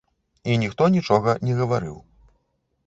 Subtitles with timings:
[0.53, 1.97] І ніхто нічога не гаварыў.